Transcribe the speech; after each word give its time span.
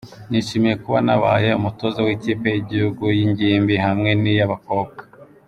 Nishimiye 0.29 0.75
kuba 0.83 0.99
nabaye 1.07 1.49
umutoza 1.59 1.99
w’kipe 2.05 2.47
y’igihugu 2.53 3.03
y’ingimbi 3.17 3.75
hamwe 3.85 4.09
n’iy’abakobwa. 4.21 5.01